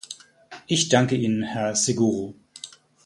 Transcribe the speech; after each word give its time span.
Ich 0.65 0.89
danke 0.89 1.13
Ihnen, 1.15 1.43
Herr 1.43 1.75
Seguro. 1.75 2.33